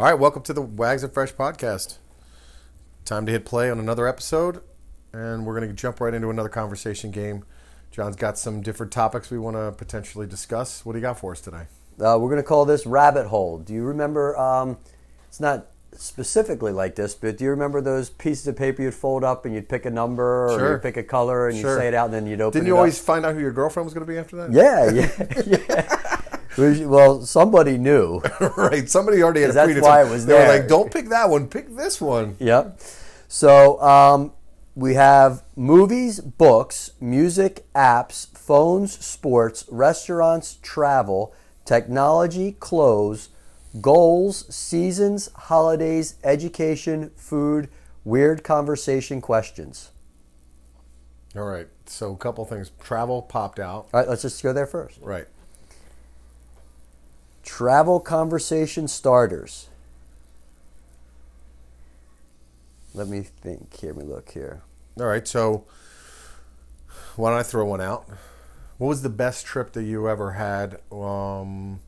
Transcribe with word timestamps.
All 0.00 0.06
right, 0.06 0.14
welcome 0.18 0.42
to 0.44 0.54
the 0.54 0.62
Wags 0.62 1.02
and 1.02 1.12
Fresh 1.12 1.34
podcast. 1.34 1.98
Time 3.04 3.26
to 3.26 3.32
hit 3.32 3.44
play 3.44 3.70
on 3.70 3.78
another 3.78 4.08
episode, 4.08 4.62
and 5.12 5.44
we're 5.44 5.54
going 5.54 5.68
to 5.68 5.74
jump 5.74 6.00
right 6.00 6.14
into 6.14 6.30
another 6.30 6.48
conversation 6.48 7.10
game. 7.10 7.44
John's 7.90 8.16
got 8.16 8.38
some 8.38 8.62
different 8.62 8.92
topics 8.92 9.30
we 9.30 9.38
want 9.38 9.56
to 9.58 9.72
potentially 9.72 10.26
discuss. 10.26 10.86
What 10.86 10.94
do 10.94 11.00
you 11.00 11.02
got 11.02 11.18
for 11.18 11.32
us 11.32 11.42
today? 11.42 11.64
Uh, 12.00 12.16
we're 12.18 12.30
going 12.30 12.36
to 12.36 12.42
call 12.42 12.64
this 12.64 12.86
rabbit 12.86 13.26
hole. 13.26 13.58
Do 13.58 13.74
you 13.74 13.82
remember? 13.82 14.38
Um, 14.38 14.78
it's 15.28 15.38
not 15.38 15.66
specifically 15.92 16.72
like 16.72 16.94
this, 16.94 17.14
but 17.14 17.36
do 17.36 17.44
you 17.44 17.50
remember 17.50 17.82
those 17.82 18.08
pieces 18.08 18.46
of 18.46 18.56
paper 18.56 18.80
you'd 18.80 18.94
fold 18.94 19.22
up 19.22 19.44
and 19.44 19.54
you'd 19.54 19.68
pick 19.68 19.84
a 19.84 19.90
number 19.90 20.46
or 20.46 20.58
Sure. 20.58 20.72
you'd 20.72 20.82
pick 20.82 20.96
a 20.96 21.02
color 21.02 21.46
and 21.46 21.58
Sure. 21.58 21.74
you'd 21.74 21.78
say 21.78 21.88
it 21.88 21.94
out 21.94 22.06
and 22.06 22.14
then 22.14 22.26
you'd 22.26 22.40
open 22.40 22.56
Didn't 22.58 22.68
you 22.68 22.74
up? 22.76 22.78
always 22.78 22.98
find 22.98 23.26
out 23.26 23.34
who 23.34 23.40
your 23.42 23.52
girlfriend 23.52 23.84
was 23.84 23.92
going 23.92 24.06
to 24.06 24.10
be 24.10 24.16
after 24.18 24.36
that? 24.36 24.50
Yeah, 24.50 24.90
yeah, 24.90 25.76
yeah. 25.98 26.09
We- 26.56 26.86
Well, 26.86 27.22
somebody 27.22 27.78
knew. 27.78 28.20
right. 28.56 28.88
Somebody 28.88 29.22
already 29.22 29.42
had 29.42 29.50
a 29.50 29.52
that's 29.52 29.80
why 29.80 30.02
it 30.04 30.10
was 30.10 30.26
They 30.26 30.34
were 30.34 30.40
there. 30.40 30.58
like, 30.60 30.68
"Don't 30.68 30.92
pick 30.92 31.08
that 31.10 31.28
one. 31.30 31.48
Pick 31.48 31.74
this 31.76 32.00
one." 32.00 32.36
Yep. 32.40 32.80
So 33.28 33.80
um, 33.80 34.32
we 34.74 34.94
have 34.94 35.42
movies, 35.56 36.20
books, 36.20 36.92
music, 37.00 37.66
apps, 37.74 38.26
phones, 38.36 38.92
sports, 39.04 39.64
restaurants, 39.70 40.58
travel, 40.62 41.32
technology, 41.64 42.52
clothes, 42.52 43.28
goals, 43.80 44.52
seasons, 44.52 45.30
holidays, 45.34 46.16
education, 46.24 47.10
food, 47.14 47.68
weird 48.04 48.42
conversation 48.42 49.20
questions. 49.20 49.92
All 51.36 51.44
right. 51.44 51.68
So 51.86 52.12
a 52.12 52.16
couple 52.16 52.44
things. 52.44 52.72
Travel 52.80 53.22
popped 53.22 53.60
out. 53.60 53.86
All 53.92 54.00
right, 54.00 54.08
let's 54.08 54.22
just 54.22 54.42
go 54.42 54.52
there 54.52 54.66
first. 54.66 54.98
Right. 55.00 55.26
Travel 57.42 58.00
conversation 58.00 58.86
starters. 58.88 59.68
Let 62.94 63.08
me 63.08 63.20
think 63.22 63.76
here. 63.80 63.92
Let 63.92 64.04
me 64.04 64.12
look 64.12 64.30
here. 64.30 64.62
All 64.98 65.06
right. 65.06 65.26
So 65.26 65.64
why 67.16 67.30
don't 67.30 67.38
I 67.38 67.42
throw 67.42 67.64
one 67.64 67.80
out? 67.80 68.06
What 68.78 68.88
was 68.88 69.02
the 69.02 69.08
best 69.10 69.46
trip 69.46 69.72
that 69.72 69.84
you 69.84 70.08
ever 70.08 70.32
had? 70.32 70.80
Um, 70.90 71.80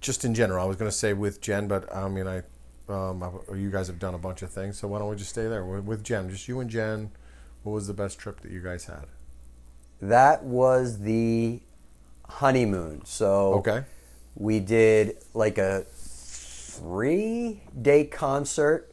just 0.00 0.24
in 0.24 0.34
general, 0.34 0.62
I 0.64 0.66
was 0.66 0.76
going 0.76 0.90
to 0.90 0.96
say 0.96 1.12
with 1.12 1.40
Jen, 1.40 1.66
but 1.66 1.94
I 1.94 2.08
mean, 2.08 2.26
I, 2.28 2.42
um, 2.88 3.22
I- 3.22 3.54
you 3.54 3.70
guys 3.70 3.86
have 3.86 3.98
done 3.98 4.14
a 4.14 4.18
bunch 4.18 4.42
of 4.42 4.50
things, 4.50 4.78
so 4.78 4.88
why 4.88 4.98
don't 4.98 5.08
we 5.08 5.16
just 5.16 5.30
stay 5.30 5.48
there 5.48 5.64
with, 5.64 5.84
with 5.84 6.04
Jen? 6.04 6.28
Just 6.28 6.46
you 6.48 6.60
and 6.60 6.68
Jen. 6.70 7.10
What 7.62 7.72
was 7.72 7.86
the 7.86 7.94
best 7.94 8.18
trip 8.18 8.40
that 8.40 8.50
you 8.50 8.60
guys 8.60 8.84
had? 8.86 9.06
That 10.00 10.42
was 10.42 11.00
the 11.00 11.60
honeymoon. 12.28 13.02
So 13.04 13.54
Okay. 13.54 13.84
We 14.34 14.60
did 14.60 15.18
like 15.34 15.58
a 15.58 15.84
three 15.90 17.60
day 17.80 18.04
concert 18.04 18.92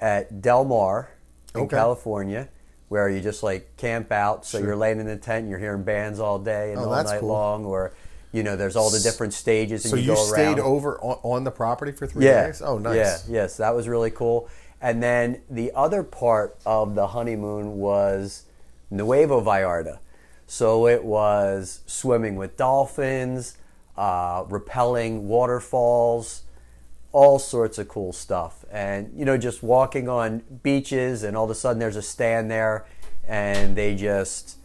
at 0.00 0.40
Del 0.42 0.64
Mar 0.64 1.10
in 1.54 1.62
Okay. 1.62 1.76
California 1.76 2.48
where 2.88 3.08
you 3.08 3.20
just 3.20 3.42
like 3.42 3.76
camp 3.76 4.12
out. 4.12 4.46
So 4.46 4.58
Sure. 4.58 4.66
you're 4.68 4.76
laying 4.76 5.00
in 5.00 5.06
the 5.06 5.16
tent 5.16 5.40
and 5.42 5.50
you're 5.50 5.58
hearing 5.58 5.82
bands 5.82 6.20
all 6.20 6.38
day 6.38 6.70
and 6.72 6.80
Oh, 6.80 6.84
all 6.90 7.02
night 7.02 7.18
cool. 7.20 7.28
long, 7.30 7.64
or 7.64 7.92
you 8.32 8.42
know, 8.44 8.54
there's 8.54 8.76
all 8.76 8.90
the 8.90 9.00
different 9.00 9.32
stages 9.32 9.84
and 9.84 9.90
So 9.90 9.96
you, 9.96 10.02
you 10.02 10.08
go 10.14 10.24
stayed 10.24 10.58
around. 10.58 10.60
over 10.60 10.98
on, 11.00 11.18
on 11.22 11.44
the 11.44 11.50
property 11.50 11.90
for 11.90 12.06
three 12.06 12.26
yeah. 12.26 12.46
days? 12.46 12.62
Oh, 12.62 12.78
nice. 12.78 12.96
Yeah, 12.96 13.18
yes, 13.42 13.56
that 13.56 13.74
was 13.74 13.88
really 13.88 14.10
cool. 14.10 14.48
And 14.80 15.02
then 15.02 15.40
the 15.50 15.72
other 15.74 16.02
part 16.04 16.58
of 16.66 16.94
the 16.94 17.08
honeymoon 17.08 17.78
was 17.78 18.44
Nuevo 18.90 19.40
Vallarta. 19.40 19.98
So 20.46 20.86
it 20.86 21.02
was 21.02 21.80
swimming 21.86 22.36
with 22.36 22.56
dolphins, 22.56 23.56
uh, 23.96 24.44
rappelling 24.44 25.22
waterfalls, 25.22 26.42
all 27.12 27.38
sorts 27.38 27.78
of 27.78 27.88
cool 27.88 28.12
stuff. 28.12 28.64
And, 28.70 29.10
you 29.18 29.24
know, 29.24 29.36
just 29.38 29.62
walking 29.62 30.08
on 30.08 30.42
beaches, 30.62 31.22
and 31.22 31.36
all 31.36 31.44
of 31.44 31.50
a 31.50 31.54
sudden 31.54 31.78
there's 31.78 31.96
a 31.96 32.02
stand 32.02 32.50
there, 32.50 32.86
and 33.26 33.76
they 33.76 33.94
just 33.94 34.58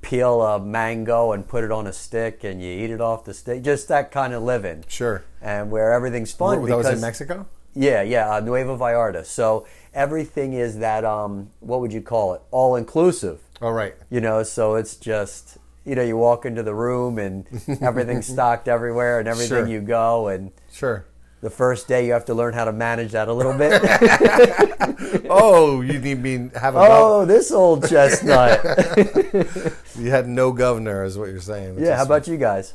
peel 0.00 0.42
a 0.42 0.58
mango 0.58 1.32
and 1.32 1.46
put 1.46 1.62
it 1.64 1.70
on 1.70 1.86
a 1.86 1.92
stick, 1.92 2.42
and 2.44 2.60
you 2.62 2.68
eat 2.68 2.90
it 2.90 3.00
off 3.00 3.24
the 3.24 3.34
stick. 3.34 3.62
Just 3.62 3.88
that 3.88 4.10
kind 4.10 4.32
of 4.32 4.42
living 4.42 4.84
Sure. 4.88 5.22
and 5.40 5.70
where 5.70 5.92
everything's 5.92 6.32
fun. 6.32 6.64
That 6.64 6.76
was 6.76 6.88
in 6.88 7.00
Mexico? 7.00 7.46
Yeah, 7.74 8.02
yeah, 8.02 8.34
uh, 8.34 8.40
Nueva 8.40 8.76
Vallarta. 8.76 9.24
So 9.24 9.66
everything 9.94 10.52
is 10.52 10.78
that 10.78 11.04
um, 11.04 11.50
what 11.60 11.80
would 11.80 11.92
you 11.92 12.02
call 12.02 12.34
it? 12.34 12.42
All 12.50 12.76
inclusive. 12.76 13.40
All 13.62 13.72
right. 13.72 13.94
You 14.10 14.20
know, 14.20 14.42
so 14.42 14.74
it's 14.74 14.96
just 14.96 15.56
you 15.84 15.94
know 15.94 16.02
you 16.02 16.16
walk 16.16 16.44
into 16.46 16.62
the 16.62 16.74
room 16.74 17.18
and 17.18 17.46
everything's 17.80 18.26
stocked 18.26 18.68
everywhere 18.68 19.18
and 19.18 19.28
everything 19.28 19.48
Sure. 19.64 19.66
you 19.66 19.80
go 19.80 20.28
and 20.28 20.52
Sure. 20.72 21.04
the 21.40 21.50
first 21.50 21.88
day 21.88 22.06
you 22.06 22.12
have 22.12 22.24
to 22.26 22.34
learn 22.34 22.54
how 22.54 22.64
to 22.64 22.72
manage 22.72 23.12
that 23.12 23.28
a 23.28 23.32
little 23.32 23.52
bit. 23.56 23.82
Oh, 25.34 25.80
you 25.80 25.98
need 25.98 26.20
me 26.20 26.50
have 26.54 26.74
a 26.74 26.78
oh, 26.80 27.24
this 27.24 27.50
old 27.52 27.88
chestnut. 27.88 28.60
you 29.98 30.10
had 30.10 30.26
no 30.28 30.52
governor, 30.52 31.04
is 31.04 31.16
what 31.18 31.28
you're 31.30 31.40
saying. 31.40 31.76
yeah, 31.78 31.96
how 31.96 32.02
about 32.04 32.26
you 32.28 32.36
guys? 32.36 32.74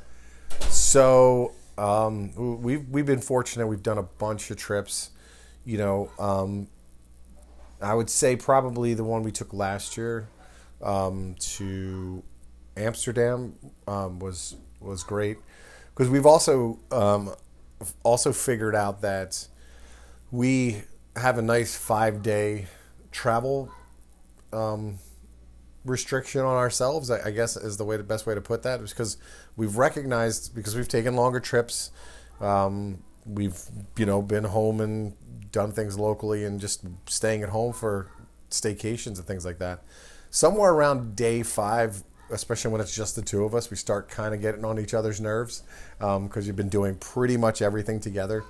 So 0.69 1.53
um, 1.77 2.61
we've 2.61 2.87
we've 2.89 3.05
been 3.05 3.21
fortunate. 3.21 3.67
We've 3.67 3.83
done 3.83 3.97
a 3.97 4.03
bunch 4.03 4.49
of 4.51 4.57
trips. 4.57 5.11
You 5.65 5.77
know, 5.77 6.09
um, 6.19 6.67
I 7.81 7.93
would 7.93 8.09
say 8.09 8.35
probably 8.35 8.93
the 8.93 9.03
one 9.03 9.23
we 9.23 9.31
took 9.31 9.53
last 9.53 9.97
year 9.97 10.27
um, 10.81 11.35
to 11.57 12.23
Amsterdam 12.77 13.55
um, 13.87 14.19
was 14.19 14.55
was 14.79 15.03
great 15.03 15.37
because 15.93 16.09
we've 16.09 16.25
also 16.25 16.79
um, 16.91 17.33
also 18.03 18.31
figured 18.31 18.75
out 18.75 19.01
that 19.01 19.47
we 20.31 20.83
have 21.15 21.37
a 21.37 21.41
nice 21.41 21.75
five 21.75 22.21
day 22.21 22.67
travel 23.11 23.71
um, 24.53 24.99
restriction 25.85 26.41
on 26.41 26.55
ourselves. 26.55 27.09
I, 27.09 27.27
I 27.27 27.31
guess 27.31 27.57
is 27.57 27.77
the 27.77 27.85
way 27.85 27.97
the 27.97 28.03
best 28.03 28.25
way 28.25 28.35
to 28.35 28.41
put 28.41 28.63
that 28.63 28.79
is 28.81 28.91
because 28.91 29.17
we've 29.55 29.77
recognized 29.77 30.53
because 30.53 30.75
we've 30.75 30.87
taken 30.87 31.15
longer 31.15 31.39
trips. 31.39 31.91
Um, 32.39 33.03
we've 33.25 33.59
you 33.97 34.05
know 34.05 34.21
been 34.21 34.45
home 34.45 34.79
and 34.79 35.13
done 35.51 35.71
things 35.71 35.97
locally 35.97 36.43
and 36.45 36.59
just 36.59 36.83
staying 37.07 37.43
at 37.43 37.49
home 37.49 37.73
for 37.73 38.11
staycations 38.49 39.17
and 39.17 39.25
things 39.25 39.45
like 39.45 39.59
that. 39.59 39.83
Somewhere 40.29 40.71
around 40.71 41.15
day 41.15 41.41
five, 41.41 42.03
especially 42.31 42.71
when 42.71 42.81
it's 42.81 42.95
just 42.95 43.15
the 43.15 43.21
two 43.21 43.43
of 43.43 43.55
us, 43.55 43.69
we 43.69 43.77
start 43.77 44.09
kind 44.09 44.33
of 44.33 44.41
getting 44.41 44.65
on 44.65 44.79
each 44.79 44.93
other's 44.93 45.21
nerves 45.21 45.63
because 45.99 46.47
you've 46.47 46.55
been 46.55 46.69
doing 46.69 46.95
pretty 46.95 47.37
much 47.37 47.61
everything 47.61 47.99
together. 47.99 48.43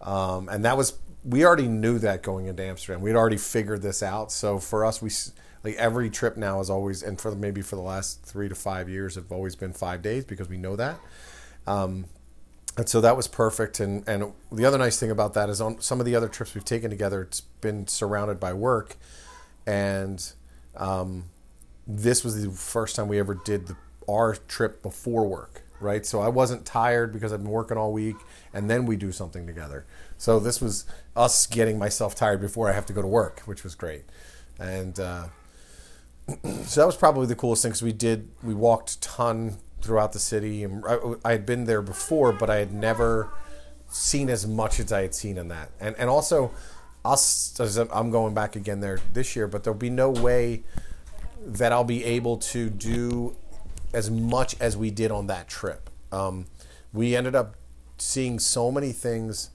Um, 0.00 0.48
and 0.48 0.64
that 0.64 0.76
was 0.76 0.98
we 1.26 1.44
already 1.44 1.66
knew 1.66 1.98
that 1.98 2.22
going 2.22 2.46
into 2.46 2.62
Amsterdam. 2.62 3.02
We'd 3.02 3.16
already 3.16 3.36
figured 3.36 3.82
this 3.82 4.02
out. 4.02 4.30
So 4.30 4.58
for 4.58 4.84
us, 4.84 5.02
we 5.02 5.10
like 5.64 5.74
every 5.74 6.08
trip 6.08 6.36
now 6.36 6.60
is 6.60 6.70
always, 6.70 7.02
and 7.02 7.20
for 7.20 7.34
maybe 7.34 7.62
for 7.62 7.74
the 7.74 7.82
last 7.82 8.22
three 8.22 8.48
to 8.48 8.54
five 8.54 8.88
years, 8.88 9.16
have 9.16 9.32
always 9.32 9.56
been 9.56 9.72
five 9.72 10.02
days 10.02 10.24
because 10.24 10.48
we 10.48 10.56
know 10.56 10.76
that. 10.76 11.00
Um, 11.66 12.06
and 12.76 12.88
so 12.88 13.00
that 13.00 13.16
was 13.16 13.26
perfect. 13.26 13.80
And 13.80 14.08
and 14.08 14.32
the 14.52 14.64
other 14.64 14.78
nice 14.78 15.00
thing 15.00 15.10
about 15.10 15.34
that 15.34 15.48
is 15.48 15.60
on 15.60 15.80
some 15.80 15.98
of 15.98 16.06
the 16.06 16.14
other 16.14 16.28
trips 16.28 16.54
we've 16.54 16.64
taken 16.64 16.90
together, 16.90 17.22
it's 17.22 17.40
been 17.40 17.88
surrounded 17.88 18.38
by 18.38 18.52
work, 18.52 18.96
and 19.66 20.32
um, 20.76 21.24
this 21.86 22.24
was 22.24 22.42
the 22.42 22.50
first 22.50 22.96
time 22.96 23.08
we 23.08 23.18
ever 23.18 23.34
did 23.34 23.68
the, 23.68 23.76
our 24.08 24.34
trip 24.34 24.82
before 24.82 25.26
work, 25.26 25.62
right? 25.80 26.04
So 26.04 26.20
I 26.20 26.28
wasn't 26.28 26.64
tired 26.64 27.12
because 27.12 27.32
I've 27.32 27.42
been 27.42 27.52
working 27.52 27.76
all 27.76 27.92
week, 27.92 28.16
and 28.52 28.68
then 28.68 28.86
we 28.86 28.96
do 28.96 29.12
something 29.12 29.46
together. 29.46 29.86
So 30.18 30.40
this 30.40 30.60
was 30.60 30.84
us 31.14 31.46
getting 31.46 31.78
myself 31.78 32.14
tired 32.14 32.40
before 32.40 32.68
I 32.68 32.72
have 32.72 32.86
to 32.86 32.92
go 32.92 33.02
to 33.02 33.08
work, 33.08 33.40
which 33.40 33.62
was 33.62 33.74
great. 33.74 34.04
And 34.58 34.98
uh, 34.98 35.26
so 36.64 36.80
that 36.80 36.86
was 36.86 36.96
probably 36.96 37.26
the 37.26 37.36
coolest 37.36 37.62
thing 37.62 37.70
because 37.70 37.82
we 37.82 37.92
did 37.92 38.28
we 38.42 38.54
walked 38.54 39.00
ton 39.00 39.58
throughout 39.80 40.12
the 40.12 40.18
city, 40.18 40.64
and 40.64 40.84
I, 40.86 40.98
I 41.24 41.32
had 41.32 41.46
been 41.46 41.64
there 41.64 41.82
before, 41.82 42.32
but 42.32 42.50
I 42.50 42.56
had 42.56 42.72
never 42.72 43.30
seen 43.88 44.28
as 44.28 44.46
much 44.46 44.80
as 44.80 44.92
I 44.92 45.02
had 45.02 45.14
seen 45.14 45.38
in 45.38 45.48
that, 45.48 45.70
and 45.78 45.94
and 45.98 46.10
also 46.10 46.50
us 47.04 47.60
I'm 47.92 48.10
going 48.10 48.34
back 48.34 48.56
again 48.56 48.80
there 48.80 48.98
this 49.12 49.36
year, 49.36 49.46
but 49.46 49.62
there'll 49.62 49.78
be 49.78 49.90
no 49.90 50.10
way 50.10 50.64
that 51.46 51.72
I'll 51.72 51.84
be 51.84 52.04
able 52.04 52.38
to 52.38 52.68
do 52.68 53.36
as 53.92 54.10
much 54.10 54.60
as 54.60 54.76
we 54.76 54.90
did 54.90 55.10
on 55.12 55.28
that 55.28 55.48
trip. 55.48 55.88
Um, 56.10 56.46
we 56.92 57.14
ended 57.14 57.36
up 57.36 57.54
seeing 57.98 58.38
so 58.38 58.70
many 58.72 58.92
things 58.92 59.50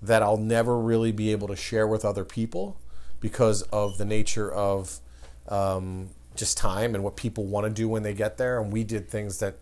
that 0.00 0.22
I'll 0.22 0.36
never 0.36 0.78
really 0.78 1.12
be 1.12 1.32
able 1.32 1.48
to 1.48 1.56
share 1.56 1.86
with 1.86 2.04
other 2.04 2.24
people 2.24 2.76
because 3.20 3.62
of 3.62 3.98
the 3.98 4.04
nature 4.04 4.50
of 4.52 5.00
um, 5.48 6.10
just 6.36 6.56
time 6.56 6.94
and 6.94 7.02
what 7.02 7.16
people 7.16 7.44
want 7.44 7.66
to 7.66 7.70
do 7.70 7.88
when 7.88 8.02
they 8.02 8.14
get 8.14 8.36
there. 8.36 8.60
And 8.60 8.72
we 8.72 8.84
did 8.84 9.08
things 9.08 9.38
that 9.38 9.56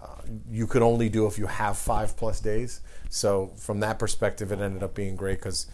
uh, 0.00 0.22
you 0.50 0.66
could 0.66 0.82
only 0.82 1.08
do 1.08 1.26
if 1.26 1.38
you 1.38 1.46
have 1.46 1.76
five 1.76 2.16
plus 2.16 2.40
days. 2.40 2.80
So 3.08 3.52
from 3.56 3.80
that 3.80 3.98
perspective, 3.98 4.50
it 4.52 4.60
ended 4.60 4.82
up 4.82 4.94
being 4.94 5.16
great 5.16 5.38
because 5.38 5.66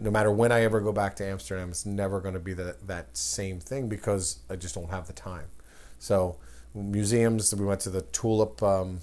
no 0.00 0.10
matter 0.10 0.30
when 0.30 0.52
I 0.52 0.62
ever 0.62 0.80
go 0.80 0.92
back 0.92 1.16
to 1.16 1.24
Amsterdam, 1.26 1.70
it's 1.70 1.86
never 1.86 2.20
going 2.20 2.34
to 2.34 2.40
be 2.40 2.52
that 2.54 2.86
that 2.86 3.16
same 3.16 3.60
thing 3.60 3.88
because 3.88 4.40
I 4.50 4.56
just 4.56 4.74
don't 4.74 4.90
have 4.90 5.06
the 5.06 5.12
time. 5.12 5.46
So 5.98 6.36
museums, 6.74 7.54
we 7.54 7.64
went 7.64 7.80
to 7.80 7.90
the 7.90 8.02
tulip 8.02 8.62
um, 8.62 9.00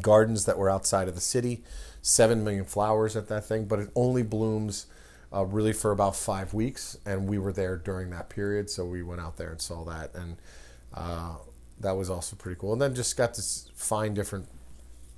gardens 0.00 0.44
that 0.46 0.58
were 0.58 0.70
outside 0.70 1.08
of 1.08 1.14
the 1.14 1.20
city 1.20 1.62
seven 2.02 2.42
million 2.42 2.64
flowers 2.64 3.16
at 3.16 3.28
that 3.28 3.44
thing, 3.44 3.64
but 3.64 3.78
it 3.78 3.88
only 3.94 4.22
blooms 4.22 4.86
uh, 5.32 5.44
really 5.44 5.72
for 5.72 5.92
about 5.92 6.16
five 6.16 6.52
weeks, 6.52 6.98
and 7.06 7.28
we 7.28 7.38
were 7.38 7.52
there 7.52 7.76
during 7.76 8.10
that 8.10 8.28
period, 8.28 8.68
so 8.68 8.84
we 8.84 9.02
went 9.02 9.20
out 9.20 9.36
there 9.36 9.50
and 9.50 9.60
saw 9.60 9.84
that, 9.84 10.12
and 10.14 10.36
uh, 10.92 11.36
that 11.80 11.92
was 11.92 12.10
also 12.10 12.36
pretty 12.36 12.58
cool. 12.60 12.72
And 12.72 12.82
then 12.82 12.94
just 12.94 13.16
got 13.16 13.34
to 13.34 13.42
find 13.74 14.14
different 14.14 14.48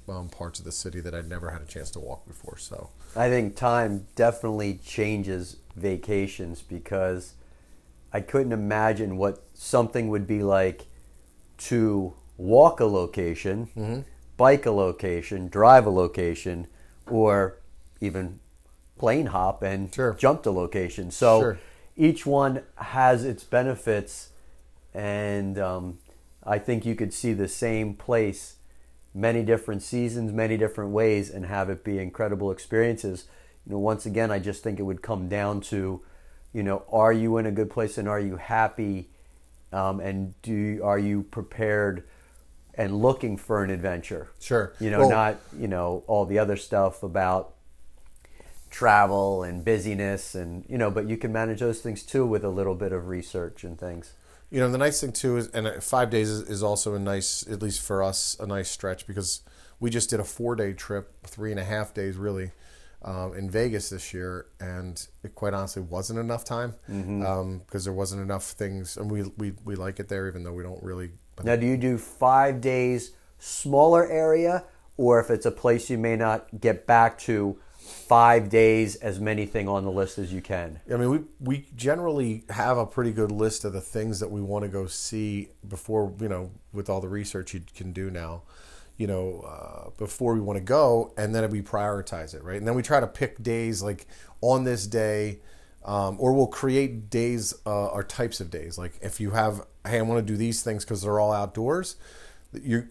um, 0.08 0.28
parts 0.28 0.58
of 0.58 0.64
the 0.64 0.72
city 0.72 1.00
that 1.00 1.14
I'd 1.14 1.28
never 1.28 1.50
had 1.50 1.62
a 1.62 1.66
chance 1.66 1.90
to 1.92 2.00
walk 2.00 2.26
before. 2.26 2.56
So 2.58 2.90
I 3.16 3.28
think 3.28 3.56
time 3.56 4.06
definitely 4.16 4.80
changes 4.84 5.56
vacations 5.76 6.62
because 6.62 7.34
I 8.12 8.20
couldn't 8.20 8.52
imagine 8.52 9.16
what 9.16 9.42
something 9.54 10.08
would 10.08 10.26
be 10.26 10.42
like 10.42 10.86
to 11.58 12.14
walk 12.36 12.80
a 12.80 12.84
location, 12.84 13.66
Mm-hmm. 13.76 14.00
bike 14.36 14.66
a 14.66 14.70
location, 14.70 15.48
drive 15.48 15.86
a 15.86 15.90
location, 15.90 16.66
or 17.10 17.58
even 18.00 18.40
plane 18.98 19.26
hop 19.26 19.62
and 19.62 19.92
Sure. 19.94 20.14
jump 20.14 20.42
to 20.42 20.50
location. 20.50 21.10
So 21.10 21.40
Sure. 21.40 21.58
each 21.96 22.26
one 22.26 22.62
has 22.76 23.24
its 23.24 23.42
benefits, 23.44 24.30
and 24.92 25.58
um, 25.58 25.98
I 26.44 26.58
think 26.58 26.84
you 26.86 26.94
could 26.94 27.12
see 27.12 27.32
the 27.32 27.48
same 27.48 27.94
place 27.94 28.56
many 29.14 29.42
different 29.44 29.82
seasons, 29.82 30.32
many 30.32 30.56
different 30.56 30.90
ways, 30.90 31.30
and 31.30 31.46
have 31.46 31.70
it 31.70 31.84
be 31.84 31.98
incredible 31.98 32.50
experiences. 32.50 33.26
You 33.64 33.72
know, 33.72 33.78
once 33.78 34.04
again, 34.04 34.30
I 34.30 34.40
just 34.40 34.62
think 34.62 34.78
it 34.80 34.82
would 34.82 35.02
come 35.02 35.28
down 35.28 35.60
to, 35.62 36.02
you 36.52 36.62
know, 36.62 36.82
are 36.90 37.12
you 37.12 37.38
in 37.38 37.46
a 37.46 37.52
good 37.52 37.70
place 37.70 37.96
and 37.96 38.08
are 38.08 38.20
you 38.20 38.36
happy, 38.36 39.08
um, 39.72 40.00
and 40.00 40.40
do 40.42 40.80
are 40.82 40.98
you 40.98 41.22
prepared 41.22 42.04
and 42.74 43.00
looking 43.00 43.36
for 43.36 43.62
an 43.62 43.70
adventure? 43.70 44.30
Sure. 44.40 44.72
You 44.80 44.90
know, 44.90 45.00
Well- 45.00 45.10
not 45.10 45.36
you 45.56 45.68
know 45.68 46.02
all 46.08 46.24
the 46.26 46.38
other 46.40 46.56
stuff 46.56 47.02
about 47.02 47.52
travel 48.70 49.44
and 49.44 49.64
busyness 49.64 50.34
and 50.34 50.64
you 50.68 50.76
know, 50.76 50.90
but 50.90 51.08
you 51.08 51.16
can 51.16 51.32
manage 51.32 51.60
those 51.60 51.80
things 51.80 52.02
too 52.02 52.26
with 52.26 52.44
a 52.44 52.48
little 52.48 52.74
bit 52.74 52.92
of 52.92 53.06
research 53.08 53.62
and 53.62 53.78
things. 53.78 54.14
You 54.54 54.60
know, 54.60 54.70
the 54.70 54.78
nice 54.78 55.00
thing 55.00 55.10
too 55.10 55.36
is, 55.36 55.48
and 55.48 55.66
uh, 55.66 55.80
five 55.80 56.10
days 56.10 56.30
is, 56.30 56.48
is 56.48 56.62
also 56.62 56.94
a 56.94 56.98
nice, 57.00 57.44
at 57.50 57.60
least 57.60 57.80
for 57.80 58.04
us, 58.04 58.36
a 58.38 58.46
nice 58.46 58.70
stretch 58.70 59.04
because 59.04 59.40
we 59.80 59.90
just 59.90 60.10
did 60.10 60.20
a 60.20 60.24
four 60.24 60.54
day 60.54 60.72
trip, 60.72 61.12
three 61.26 61.50
and 61.50 61.58
a 61.58 61.64
half 61.64 61.92
days 61.92 62.16
really, 62.16 62.52
um, 63.02 63.34
in 63.34 63.50
Vegas 63.50 63.90
this 63.90 64.14
year, 64.14 64.46
and 64.60 65.08
it 65.24 65.34
quite 65.34 65.54
honestly 65.54 65.82
wasn't 65.82 66.20
enough 66.20 66.44
time 66.44 66.74
because 67.66 67.82
there 67.82 67.92
wasn't 67.92 68.22
enough 68.22 68.44
things, 68.44 68.96
and 68.96 69.10
we, 69.10 69.24
we 69.38 69.54
we 69.64 69.74
like 69.74 69.98
it 69.98 70.08
there 70.08 70.28
even 70.28 70.44
though 70.44 70.52
we 70.52 70.62
don't 70.62 70.80
really. 70.84 71.10
Now, 71.42 71.56
do 71.56 71.66
you 71.66 71.76
do 71.76 71.98
five 71.98 72.60
days 72.60 73.10
smaller 73.40 74.08
area, 74.08 74.66
or 74.96 75.18
if 75.18 75.30
it's 75.30 75.46
a 75.46 75.50
place 75.50 75.90
you 75.90 75.98
may 75.98 76.14
not 76.14 76.60
get 76.60 76.86
back 76.86 77.18
to, 77.26 77.58
five 77.84 78.48
days 78.48 78.96
as 78.96 79.20
many 79.20 79.44
thing 79.44 79.68
on 79.68 79.84
the 79.84 79.90
list 79.90 80.18
as 80.18 80.32
you 80.32 80.40
can? 80.40 80.80
I 80.92 80.96
mean, 80.96 81.10
we 81.10 81.20
we 81.40 81.66
generally 81.76 82.44
have 82.48 82.78
a 82.78 82.86
pretty 82.86 83.12
good 83.12 83.30
list 83.30 83.64
of 83.64 83.72
the 83.72 83.80
things 83.80 84.20
that 84.20 84.30
we 84.30 84.40
want 84.40 84.64
to 84.64 84.68
go 84.68 84.86
see 84.86 85.50
before 85.68 86.12
you 86.18 86.28
know, 86.28 86.50
with 86.72 86.88
all 86.88 87.00
the 87.00 87.08
research 87.08 87.52
you 87.52 87.62
can 87.74 87.92
do 87.92 88.10
now, 88.10 88.42
you 88.96 89.06
know, 89.06 89.40
uh, 89.46 89.90
before 89.98 90.34
we 90.34 90.40
want 90.40 90.56
to 90.56 90.64
go, 90.64 91.12
and 91.18 91.34
then 91.34 91.48
we 91.50 91.60
prioritize 91.60 92.34
it, 92.34 92.42
right? 92.42 92.56
And 92.56 92.66
then 92.66 92.74
we 92.74 92.82
try 92.82 93.00
to 93.00 93.06
pick 93.06 93.42
days 93.42 93.82
like 93.82 94.06
on 94.40 94.64
this 94.64 94.86
day, 94.86 95.40
um, 95.84 96.16
or 96.18 96.32
we'll 96.32 96.46
create 96.46 97.10
days 97.10 97.54
uh, 97.66 97.86
or 97.88 98.02
types 98.02 98.40
of 98.40 98.50
days. 98.50 98.78
Like 98.78 98.98
if 99.02 99.20
you 99.20 99.32
have, 99.32 99.66
hey, 99.86 99.98
I 99.98 100.02
want 100.02 100.26
to 100.26 100.32
do 100.32 100.38
these 100.38 100.62
things 100.62 100.84
because 100.84 101.02
they're 101.02 101.20
all 101.20 101.32
outdoors, 101.32 101.96
you 102.52 102.88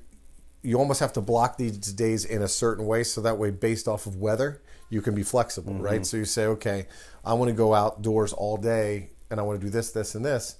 you 0.63 0.77
almost 0.79 0.99
have 1.01 1.13
to 1.13 1.21
block 1.21 1.57
these 1.57 1.77
days 1.77 2.25
in 2.25 2.41
a 2.41 2.47
certain 2.47 2.85
way 2.85 3.03
so 3.03 3.21
that 3.21 3.37
way 3.37 3.51
based 3.51 3.87
off 3.87 4.05
of 4.07 4.15
weather 4.15 4.61
you 4.89 5.01
can 5.01 5.13
be 5.15 5.23
flexible 5.23 5.73
right? 5.75 6.05
So 6.05 6.17
you 6.17 6.25
say 6.25 6.45
okay 6.45 6.87
i 7.25 7.33
want 7.33 7.49
to 7.49 7.55
go 7.55 7.73
outdoors 7.73 8.31
all 8.33 8.57
day 8.57 9.09
and 9.29 9.39
i 9.39 9.43
want 9.43 9.59
to 9.59 9.65
do 9.65 9.71
this 9.71 9.91
this 9.91 10.15
and 10.15 10.23
this. 10.25 10.57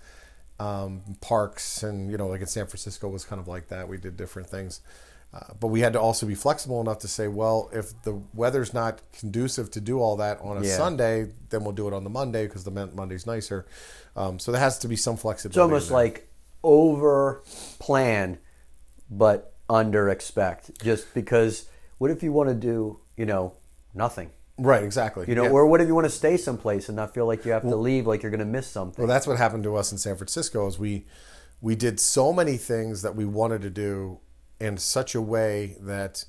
Um, 0.59 1.01
parks 1.19 1.81
and 1.83 2.11
you 2.11 2.17
know 2.17 2.27
like 2.27 2.41
in 2.41 2.47
san 2.47 2.67
francisco 2.67 3.09
was 3.09 3.25
kind 3.25 3.39
of 3.41 3.47
like 3.47 3.69
that. 3.69 3.87
We 3.87 3.97
did 3.97 4.15
different 4.17 4.47
things. 4.49 4.81
Uh, 5.33 5.39
but 5.59 5.67
we 5.69 5.79
had 5.81 5.93
to 5.93 5.99
also 5.99 6.27
be 6.27 6.35
flexible 6.35 6.79
enough 6.79 6.99
to 6.99 7.07
say 7.07 7.27
well 7.27 7.69
if 7.73 7.99
the 8.03 8.21
weather's 8.35 8.71
not 8.73 9.01
conducive 9.13 9.71
to 9.71 9.81
do 9.81 9.99
all 9.99 10.15
that 10.17 10.39
on 10.41 10.57
a 10.57 10.63
Yeah. 10.63 10.77
sunday 10.77 11.31
then 11.49 11.63
we'll 11.63 11.71
do 11.73 11.87
it 11.87 11.93
on 11.93 12.03
the 12.03 12.09
monday 12.09 12.45
because 12.45 12.63
the 12.63 12.71
monday's 12.71 13.25
nicer. 13.25 13.65
Um, 14.15 14.37
so 14.37 14.51
there 14.51 14.61
has 14.61 14.77
to 14.79 14.87
be 14.87 14.95
some 14.95 15.17
flexibility 15.17 15.57
It's 15.59 15.63
almost 15.63 15.91
like 15.91 16.29
over 16.63 17.41
plan, 17.79 18.37
but 19.09 19.52
under 19.69 20.09
expect. 20.09 20.81
Just 20.83 21.13
because, 21.13 21.69
what 21.97 22.11
if 22.11 22.23
you 22.23 22.31
want 22.31 22.49
to 22.49 22.55
do, 22.55 22.99
you 23.17 23.25
know, 23.25 23.53
nothing? 23.93 24.31
right 24.57 24.83
exactly 24.83 25.25
You 25.27 25.35
know, 25.35 25.45
Yeah. 25.45 25.49
or 25.49 25.65
what 25.65 25.81
if 25.81 25.87
you 25.87 25.95
want 25.95 26.05
to 26.05 26.11
stay 26.11 26.37
someplace 26.37 26.87
and 26.87 26.95
not 26.95 27.13
feel 27.13 27.25
like 27.25 27.45
you 27.45 27.51
have 27.51 27.63
to 27.63 27.75
leave, 27.75 28.05
like 28.05 28.21
you're 28.21 28.31
going 28.31 28.39
to 28.39 28.45
miss 28.45 28.67
something? 28.67 29.01
Well, 29.01 29.07
that's 29.07 29.25
what 29.25 29.37
happened 29.37 29.63
to 29.63 29.75
us 29.75 29.91
in 29.91 29.97
San 29.97 30.15
Francisco. 30.15 30.67
Is 30.67 30.77
we 30.77 31.05
we 31.61 31.75
did 31.75 31.99
so 31.99 32.33
many 32.33 32.57
things 32.57 33.01
that 33.01 33.15
we 33.15 33.25
wanted 33.25 33.61
to 33.63 33.69
do 33.69 34.19
in 34.59 34.77
such 34.77 35.15
a 35.15 35.21
way 35.21 35.75
that 35.79 36.25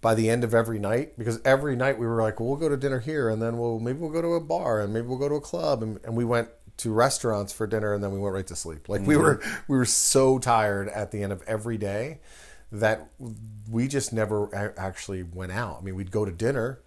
by 0.00 0.14
the 0.14 0.28
end 0.28 0.44
of 0.44 0.54
every 0.54 0.78
night, 0.78 1.18
because 1.18 1.40
every 1.44 1.76
night 1.76 1.98
we 1.98 2.06
were 2.06 2.20
like, 2.20 2.38
well, 2.38 2.48
we'll 2.48 2.58
go 2.58 2.68
to 2.68 2.76
dinner 2.76 3.00
here, 3.00 3.28
and 3.28 3.40
then 3.42 3.58
we'll 3.58 3.78
maybe 3.78 3.98
we'll 3.98 4.10
go 4.10 4.22
to 4.22 4.34
a 4.34 4.40
bar, 4.40 4.80
and 4.80 4.92
maybe 4.92 5.06
we'll 5.06 5.18
go 5.18 5.28
to 5.28 5.36
a 5.36 5.40
club, 5.40 5.82
and, 5.82 5.98
and 6.04 6.16
we 6.16 6.24
went 6.24 6.48
to 6.78 6.92
restaurants 6.92 7.52
for 7.52 7.66
dinner, 7.66 7.94
and 7.94 8.02
then 8.02 8.12
we 8.12 8.18
went 8.18 8.34
right 8.34 8.46
to 8.46 8.56
sleep. 8.56 8.88
Like 8.88 9.02
we 9.02 9.14
mm-hmm. 9.14 9.22
were 9.22 9.42
we 9.68 9.76
were 9.76 9.84
so 9.84 10.38
tired 10.38 10.88
at 10.88 11.10
the 11.10 11.22
end 11.22 11.32
of 11.32 11.42
every 11.46 11.78
day 11.78 12.20
that 12.74 13.08
we 13.70 13.86
just 13.86 14.12
never 14.12 14.46
a- 14.46 14.74
actually 14.78 15.22
went 15.22 15.52
out. 15.52 15.78
I 15.80 15.84
mean, 15.84 15.94
we'd 15.94 16.10
go 16.10 16.24
to 16.24 16.32
dinner, 16.32 16.80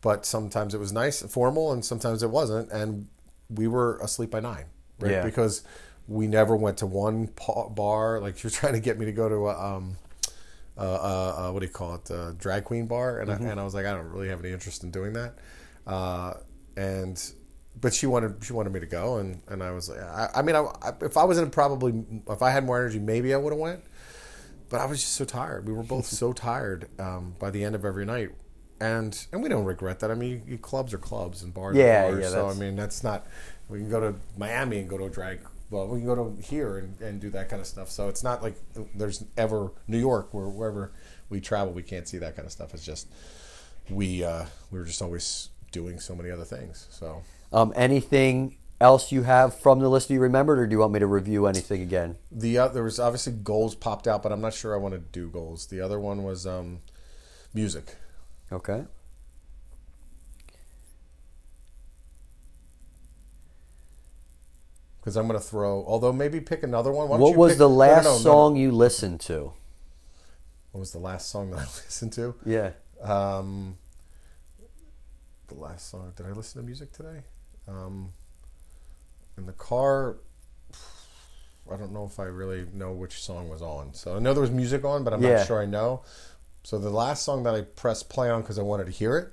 but 0.00 0.24
sometimes 0.24 0.72
it 0.72 0.78
was 0.78 0.92
nice 0.92 1.20
and 1.20 1.30
formal, 1.30 1.72
and 1.72 1.84
sometimes 1.84 2.22
it 2.22 2.30
wasn't, 2.30 2.70
and 2.70 3.08
we 3.50 3.66
were 3.66 3.98
asleep 3.98 4.30
by 4.30 4.40
nine, 4.40 4.66
right? 5.00 5.12
Yeah. 5.12 5.24
Because 5.24 5.62
we 6.06 6.28
never 6.28 6.54
went 6.54 6.78
to 6.78 6.86
one 6.86 7.30
bar. 7.70 8.20
Like 8.20 8.42
you're 8.42 8.50
trying 8.62 8.74
to 8.74 8.80
get 8.80 8.98
me 8.98 9.06
to 9.06 9.12
go 9.12 9.28
to 9.28 9.48
a, 9.48 9.76
um, 9.76 9.96
uh, 10.78 10.80
uh, 10.80 11.34
uh, 11.48 11.50
what 11.52 11.60
do 11.60 11.66
you 11.66 11.72
call 11.72 11.96
it, 11.96 12.10
uh, 12.10 12.32
drag 12.38 12.64
queen 12.64 12.86
bar, 12.86 13.20
and 13.20 13.30
I, 13.30 13.34
and 13.34 13.60
I 13.60 13.64
was 13.64 13.74
like, 13.74 13.84
I 13.84 13.92
don't 13.92 14.06
really 14.10 14.28
have 14.28 14.40
any 14.40 14.52
interest 14.52 14.84
in 14.84 14.90
doing 14.90 15.12
that, 15.14 15.34
uh, 15.86 16.34
and. 16.76 17.20
But 17.80 17.94
she 17.94 18.06
wanted 18.06 18.44
she 18.44 18.52
wanted 18.52 18.70
me 18.70 18.80
to 18.80 18.86
go, 18.86 19.16
and, 19.16 19.40
and 19.48 19.62
I 19.62 19.70
was 19.70 19.88
like, 19.88 19.98
I, 19.98 20.28
I 20.34 20.42
mean, 20.42 20.54
I, 20.54 20.60
I, 20.60 20.92
if 21.00 21.16
I 21.16 21.24
was 21.24 21.38
in 21.38 21.48
probably 21.48 22.04
if 22.28 22.42
I 22.42 22.50
had 22.50 22.66
more 22.66 22.78
energy, 22.78 22.98
maybe 22.98 23.32
I 23.32 23.38
would 23.38 23.50
have 23.50 23.58
went 23.58 23.82
but 24.72 24.80
I 24.80 24.86
was 24.86 25.00
just 25.00 25.14
so 25.14 25.24
tired. 25.24 25.68
We 25.68 25.74
were 25.74 25.84
both 25.84 26.06
so 26.22 26.32
tired 26.32 26.88
um, 27.00 27.36
by 27.38 27.50
the 27.50 27.62
end 27.64 27.76
of 27.76 27.84
every 27.84 28.04
night, 28.06 28.30
and 28.80 29.26
and 29.32 29.42
we 29.42 29.48
don't 29.48 29.64
regret 29.64 30.00
that. 30.00 30.10
I 30.10 30.14
mean, 30.14 30.42
you, 30.48 30.58
clubs 30.58 30.92
are 30.94 30.98
clubs 30.98 31.42
and 31.44 31.54
bars 31.54 31.76
Yeah, 31.76 32.08
are 32.08 32.12
bars. 32.12 32.24
yeah, 32.24 32.30
so 32.30 32.48
I 32.48 32.54
mean, 32.54 32.76
that's 32.76 33.04
not. 33.04 33.26
We 33.68 33.78
can 33.78 33.90
go 33.90 34.00
to 34.00 34.14
Miami 34.36 34.78
and 34.80 34.88
go 34.88 34.98
to 34.98 35.04
a 35.04 35.10
drag. 35.10 35.40
Well, 35.70 35.86
we 35.88 36.00
can 36.00 36.06
go 36.06 36.14
to 36.16 36.42
here 36.42 36.78
and, 36.78 37.00
and 37.00 37.20
do 37.20 37.30
that 37.30 37.48
kind 37.48 37.60
of 37.60 37.66
stuff. 37.66 37.90
So 37.90 38.08
it's 38.08 38.22
not 38.24 38.42
like 38.42 38.56
there's 38.94 39.24
ever 39.38 39.72
New 39.88 39.98
York 39.98 40.34
where 40.34 40.48
wherever 40.48 40.92
we 41.30 41.40
travel, 41.40 41.72
we 41.72 41.82
can't 41.82 42.06
see 42.08 42.18
that 42.18 42.36
kind 42.36 42.44
of 42.46 42.52
stuff. 42.52 42.74
It's 42.74 42.84
just 42.84 43.08
we 43.90 44.24
uh, 44.24 44.46
we 44.70 44.78
were 44.78 44.84
just 44.84 45.02
always 45.02 45.50
doing 45.70 45.98
so 46.00 46.14
many 46.14 46.30
other 46.30 46.44
things. 46.44 46.86
So 46.90 47.22
Um, 47.52 47.72
anything 47.76 48.58
else 48.82 49.12
you 49.12 49.22
have 49.22 49.58
from 49.58 49.78
the 49.78 49.88
list 49.88 50.10
you 50.10 50.20
remembered, 50.20 50.58
or 50.58 50.66
do 50.66 50.72
you 50.72 50.80
want 50.80 50.92
me 50.92 50.98
to 50.98 51.06
review 51.06 51.46
anything 51.46 51.80
again? 51.80 52.16
the 52.30 52.58
uh, 52.58 52.68
there 52.68 52.82
was 52.82 52.98
obviously 52.98 53.32
goals 53.32 53.74
popped 53.74 54.06
out, 54.06 54.22
but 54.22 54.32
I'm 54.32 54.40
not 54.40 54.52
sure 54.52 54.74
I 54.74 54.78
want 54.78 54.92
to 54.94 55.00
do 55.00 55.28
goals. 55.30 55.66
The 55.66 55.80
other 55.80 55.98
one 55.98 56.24
was 56.24 56.46
um, 56.46 56.80
music. 57.54 57.96
Okay. 58.50 58.84
because 65.00 65.16
I'm 65.16 65.26
going 65.26 65.38
to 65.38 65.44
throw. 65.44 65.84
Although 65.84 66.12
maybe 66.12 66.40
pick 66.40 66.62
another 66.62 66.92
one. 66.92 67.08
What 67.08 67.36
was 67.36 67.52
pick- 67.52 67.58
the 67.58 67.68
last 67.68 68.04
no, 68.04 68.10
no, 68.10 68.16
no. 68.16 68.22
song 68.22 68.56
you 68.56 68.70
listened 68.70 69.20
to? 69.22 69.52
What 70.70 70.78
was 70.78 70.92
the 70.92 70.98
last 70.98 71.28
song 71.28 71.50
that 71.50 71.58
I 71.58 71.62
listened 71.84 72.12
to? 72.14 72.34
Yeah. 72.46 72.70
Um, 73.02 73.78
the 75.48 75.54
last 75.54 75.90
song. 75.90 76.12
Did 76.16 76.26
I 76.26 76.30
listen 76.30 76.60
to 76.60 76.66
music 76.66 76.92
today? 76.92 77.22
Um, 77.66 78.12
in 79.36 79.46
the 79.46 79.52
car. 79.52 80.16
I 81.72 81.76
don't 81.76 81.92
know 81.92 82.04
if 82.04 82.18
I 82.18 82.24
really 82.24 82.66
know 82.72 82.92
which 82.92 83.22
song 83.22 83.48
was 83.48 83.62
on. 83.62 83.94
So 83.94 84.16
I 84.16 84.18
know 84.18 84.34
there 84.34 84.40
was 84.42 84.50
music 84.50 84.84
on, 84.84 85.04
but 85.04 85.12
I'm 85.14 85.22
Yeah. 85.22 85.36
not 85.36 85.46
sure 85.46 85.62
I 85.62 85.66
know. 85.66 86.02
So 86.64 86.78
the 86.78 86.90
last 86.90 87.24
song 87.24 87.44
that 87.44 87.54
I 87.54 87.62
pressed 87.62 88.08
play 88.08 88.30
on 88.30 88.42
because 88.42 88.58
I 88.58 88.62
wanted 88.62 88.86
to 88.86 88.92
hear 88.92 89.16
it 89.16 89.32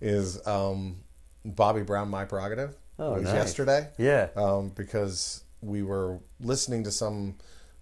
is 0.00 0.44
um, 0.46 0.96
Bobby 1.44 1.82
Brown, 1.82 2.08
"My 2.08 2.24
Prerogative." 2.24 2.76
Oh, 2.98 3.12
it 3.14 3.18
was 3.18 3.24
nice. 3.24 3.34
yesterday. 3.34 3.88
Yeah. 3.98 4.28
um, 4.36 4.70
because 4.70 5.42
we 5.60 5.82
were 5.82 6.18
listening 6.40 6.84
to 6.84 6.90
some 6.90 7.36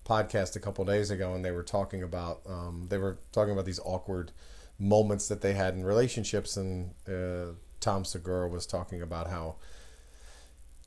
podcast 0.04 0.54
a 0.56 0.60
couple 0.60 0.84
days 0.84 1.10
ago, 1.10 1.34
and 1.34 1.44
they 1.44 1.50
were 1.52 1.62
talking 1.62 2.02
about 2.02 2.42
um, 2.46 2.86
they 2.90 2.98
were 2.98 3.18
talking 3.32 3.52
about 3.52 3.64
these 3.64 3.80
awkward 3.84 4.32
moments 4.78 5.28
that 5.28 5.40
they 5.40 5.54
had 5.54 5.74
in 5.74 5.84
relationships, 5.84 6.56
and 6.56 6.90
uh, 7.08 7.52
Tom 7.80 8.04
Segura 8.04 8.48
was 8.48 8.66
talking 8.66 9.02
about 9.02 9.28
how 9.30 9.56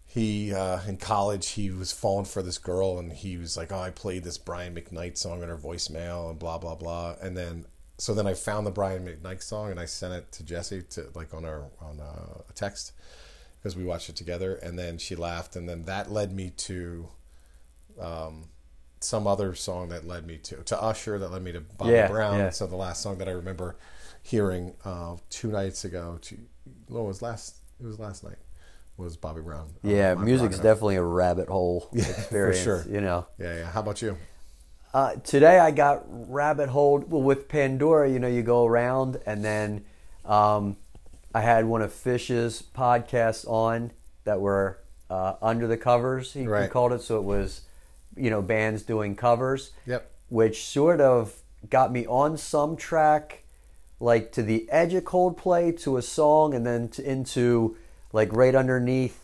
he 0.09 0.53
uh, 0.53 0.79
in 0.87 0.97
college 0.97 1.49
he 1.49 1.69
was 1.69 1.91
falling 1.91 2.25
for 2.25 2.41
this 2.41 2.57
girl, 2.57 2.97
and 2.97 3.11
he 3.11 3.37
was 3.37 3.57
like, 3.57 3.71
"Oh, 3.71 3.79
I 3.79 3.91
played 3.91 4.23
this 4.23 4.37
Brian 4.37 4.73
McKnight 4.73 5.17
song 5.17 5.43
on 5.43 5.49
her 5.49 5.57
voicemail, 5.57 6.29
and 6.29 6.39
blah 6.39 6.57
blah 6.57 6.75
blah," 6.75 7.15
and 7.21 7.35
then 7.37 7.65
so 7.97 8.13
then 8.13 8.25
I 8.27 8.33
found 8.33 8.65
the 8.65 8.71
Brian 8.71 9.05
McKnight 9.05 9.41
song 9.43 9.71
and 9.71 9.79
I 9.79 9.85
sent 9.85 10.13
it 10.13 10.31
to 10.33 10.43
Jesse 10.43 10.83
to 10.91 11.07
like 11.13 11.33
on 11.33 11.43
our 11.45 11.65
on 11.81 11.99
uh, 11.99 12.41
a 12.49 12.53
text 12.53 12.93
because 13.59 13.75
we 13.75 13.83
watched 13.83 14.07
it 14.09 14.15
together, 14.15 14.55
and 14.55 14.79
then 14.79 14.97
she 14.97 15.15
laughed, 15.15 15.55
and 15.55 15.67
then 15.67 15.83
that 15.85 16.11
led 16.11 16.31
me 16.33 16.51
to 16.51 17.09
um, 17.99 18.45
some 19.01 19.27
other 19.27 19.53
song 19.55 19.89
that 19.89 20.07
led 20.07 20.25
me 20.25 20.37
to 20.37 20.55
to 20.63 20.81
Usher 20.81 21.19
that 21.19 21.31
led 21.31 21.43
me 21.43 21.51
to 21.51 21.59
Bobby 21.59 21.91
Yeah, 21.91 22.07
Brown. 22.07 22.37
yeah. 22.39 22.49
So 22.51 22.65
the 22.65 22.75
last 22.77 23.01
song 23.01 23.17
that 23.17 23.27
I 23.27 23.31
remember 23.31 23.75
hearing 24.23 24.73
uh, 24.85 25.17
two 25.29 25.49
nights 25.51 25.83
ago, 25.85 26.17
two, 26.21 26.37
no, 26.89 27.01
it 27.01 27.07
was 27.07 27.21
last 27.21 27.57
it 27.79 27.85
was 27.85 27.99
last 27.99 28.23
night 28.23 28.37
was 28.97 29.15
Bobby 29.17 29.41
Brown. 29.41 29.67
uh, 29.83 29.87
Yeah, 29.87 30.15
music's 30.15 30.57
Prerogative. 30.57 30.63
definitely 30.63 30.95
a 30.95 31.03
rabbit 31.03 31.47
hole 31.47 31.81
for 31.91 31.97
experience. 31.99 32.59
sure. 32.63 32.85
You 32.89 33.01
know. 33.01 33.27
Yeah, 33.39 33.55
yeah. 33.55 33.71
How 33.71 33.81
about 33.81 34.01
you? 34.01 34.17
Uh, 34.93 35.15
today 35.17 35.59
I 35.59 35.71
got 35.71 36.03
rabbit 36.07 36.69
hole 36.69 36.99
well, 37.07 37.21
with 37.21 37.47
Pandora. 37.47 38.09
You 38.09 38.19
know, 38.19 38.27
you 38.27 38.41
go 38.41 38.65
around, 38.65 39.19
and 39.25 39.43
then 39.43 39.85
um, 40.25 40.77
I 41.35 41.41
had 41.41 41.65
one 41.65 41.81
of 41.81 41.93
Fish's 41.93 42.63
podcasts 42.75 43.47
on 43.47 43.91
that 44.23 44.39
were 44.41 44.79
uh, 45.09 45.33
under 45.41 45.67
the 45.67 45.77
covers. 45.77 46.33
He, 46.33 46.41
he 46.41 46.67
called 46.67 46.93
it, 46.93 47.01
so 47.01 47.17
it 47.17 47.23
was 47.23 47.61
you 48.15 48.29
know 48.29 48.41
bands 48.41 48.81
doing 48.83 49.15
covers. 49.15 49.71
Yep. 49.85 50.09
Which 50.29 50.65
sort 50.65 50.99
of 50.99 51.35
got 51.69 51.91
me 51.91 52.05
on 52.07 52.37
some 52.37 52.75
track, 52.75 53.43
like 53.99 54.31
to 54.33 54.41
the 54.41 54.67
edge 54.71 54.93
of 54.93 55.03
Coldplay 55.03 55.79
to 55.81 55.97
a 55.97 56.01
song, 56.01 56.53
and 56.53 56.65
then 56.65 56.89
to, 56.89 57.03
into 57.09 57.77
like 58.19 58.29
right 58.33 58.55
underneath 58.63 59.17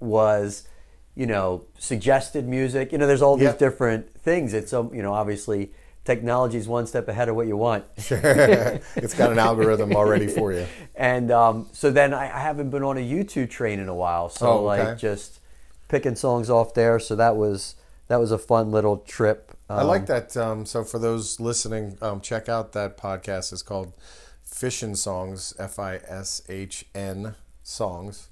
was 0.00 0.66
you 1.14 1.26
know 1.26 1.64
suggested 1.78 2.46
music 2.46 2.92
you 2.92 2.98
know 2.98 3.06
there's 3.06 3.22
all 3.22 3.36
these 3.36 3.54
Yep. 3.54 3.58
different 3.66 4.02
things 4.28 4.52
it's 4.54 4.72
um, 4.72 4.92
you 4.92 5.02
know 5.02 5.12
obviously 5.14 5.70
technology 6.04 6.58
is 6.58 6.68
one 6.68 6.86
step 6.86 7.06
ahead 7.08 7.28
of 7.30 7.36
what 7.36 7.46
you 7.46 7.56
want 7.56 7.84
sure 7.98 8.20
it's 9.04 9.14
got 9.14 9.32
an 9.32 9.38
algorithm 9.38 9.94
already 9.96 10.26
for 10.28 10.52
you. 10.52 10.66
and 11.12 11.30
um, 11.30 11.66
so 11.72 11.90
then 11.90 12.12
I, 12.12 12.24
I 12.24 12.40
haven't 12.40 12.70
been 12.70 12.82
on 12.82 12.98
a 12.98 13.06
youtube 13.14 13.48
train 13.50 13.78
in 13.80 13.88
a 13.88 13.94
while 14.04 14.28
so 14.28 14.46
Oh, 14.46 14.68
okay. 14.68 14.84
like 14.84 14.98
just 14.98 15.40
picking 15.88 16.16
songs 16.16 16.50
off 16.50 16.74
there 16.74 16.98
so 16.98 17.16
that 17.16 17.36
was 17.36 17.76
that 18.08 18.18
was 18.20 18.30
a 18.32 18.38
fun 18.38 18.70
little 18.70 18.98
trip 18.98 19.40
I 19.70 19.80
Um, 19.80 19.86
like 19.86 20.04
that. 20.06 20.36
Um, 20.36 20.66
so 20.66 20.84
for 20.84 20.98
those 20.98 21.40
listening, 21.40 21.96
um, 22.02 22.20
check 22.20 22.50
out 22.50 22.72
that 22.72 22.98
podcast. 22.98 23.50
It's 23.50 23.62
called 23.62 23.94
Fishin' 24.42 24.94
Songs, 24.94 25.54
F 25.58 25.78
I 25.78 25.94
S 26.06 26.42
H 26.50 26.84
N 26.94 27.34
Songs, 27.62 28.28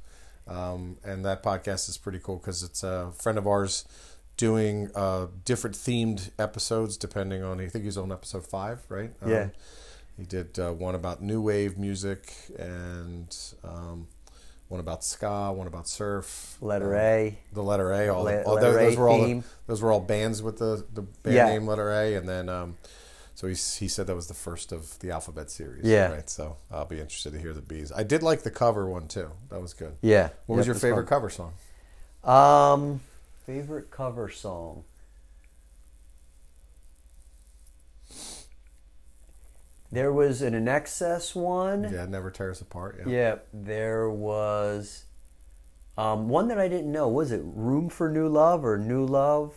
um, 0.52 0.96
and 1.04 1.24
that 1.24 1.42
podcast 1.42 1.88
is 1.88 1.96
pretty 1.98 2.18
cool 2.22 2.36
because 2.36 2.62
it's 2.62 2.82
a 2.82 3.10
friend 3.18 3.38
of 3.38 3.46
ours 3.46 3.84
doing 4.36 4.90
uh, 4.94 5.26
different 5.44 5.76
themed 5.76 6.30
episodes 6.38 6.96
depending 6.96 7.42
on. 7.42 7.60
I 7.60 7.68
think 7.68 7.84
he's 7.84 7.96
on 7.98 8.12
episode 8.12 8.46
five, 8.46 8.80
right? 8.88 9.12
Um, 9.22 9.30
Yeah. 9.30 9.48
He 10.18 10.24
did 10.24 10.58
uh, 10.58 10.72
one 10.72 10.94
about 10.94 11.22
new 11.22 11.40
wave 11.40 11.78
music 11.78 12.32
and 12.58 13.34
um, 13.64 14.08
one 14.68 14.78
about 14.80 15.02
ska, 15.04 15.50
one 15.52 15.66
about 15.66 15.88
surf. 15.88 16.58
letter 16.60 16.94
um, 16.94 17.00
a 17.00 17.38
the 17.54 17.62
letter 17.62 17.92
A. 17.92 18.08
All, 18.08 18.22
Le- 18.24 18.32
the, 18.32 18.42
all 18.44 18.54
letter 18.54 18.72
those, 18.72 18.94
A 18.96 19.00
were 19.00 19.08
all 19.08 19.24
the, 19.24 19.42
those 19.66 19.80
were 19.82 19.90
all 19.90 20.00
bands 20.00 20.42
with 20.42 20.58
the 20.58 20.84
the 20.92 21.02
band 21.02 21.34
Yeah. 21.36 21.46
name 21.48 21.66
letter 21.66 21.90
A, 21.90 22.14
and 22.14 22.28
then 22.28 22.48
um, 22.50 22.76
so 23.34 23.46
he 23.46 23.54
he 23.54 23.88
said 23.88 24.06
that 24.06 24.14
was 24.16 24.28
the 24.28 24.34
first 24.34 24.72
of 24.72 24.98
the 25.00 25.10
alphabet 25.10 25.50
series. 25.50 25.84
Yeah. 25.84 26.12
Right. 26.12 26.28
So 26.30 26.56
I'll 26.70 26.84
be 26.86 27.00
interested 27.00 27.32
to 27.32 27.38
hear 27.38 27.52
the 27.52 27.62
bees. 27.62 27.90
I 27.92 28.02
did 28.02 28.22
like 28.22 28.42
the 28.42 28.50
cover 28.50 28.86
one 28.88 29.08
too. 29.08 29.30
That 29.50 29.60
was 29.60 29.74
good. 29.74 29.96
yeah 30.02 30.30
What 30.46 30.56
was 30.56 30.66
your 30.66 30.74
favorite 30.76 31.08
fun. 31.08 31.20
cover 31.20 31.30
song? 31.30 31.52
um 32.24 33.00
favorite 33.46 33.90
cover 33.90 34.28
song 34.28 34.84
there 39.90 40.12
was 40.12 40.40
an 40.42 40.54
INXS 40.54 41.34
one 41.34 41.90
Yeah, 41.92 42.06
never 42.06 42.30
tear 42.30 42.50
us 42.50 42.60
apart. 42.60 42.98
Yeah. 43.00 43.12
Yeah, 43.12 43.34
there 43.52 44.08
was 44.08 45.04
um, 45.98 46.28
one 46.28 46.48
that 46.48 46.58
I 46.58 46.68
didn't 46.68 46.90
know. 46.90 47.08
Was 47.08 47.30
it 47.32 47.42
Room 47.44 47.88
for 47.90 48.08
New 48.10 48.28
Love 48.28 48.64
or 48.64 48.78
New 48.78 49.04
Love? 49.04 49.54